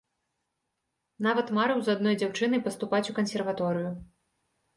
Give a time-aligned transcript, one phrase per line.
[1.27, 3.89] Нават марыў з адной дзяўчынай паступаць у кансерваторыю.